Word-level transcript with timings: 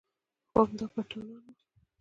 خو 0.51 0.59
همدا 0.67 0.85
پټانان 0.93 1.43
و. 1.53 1.57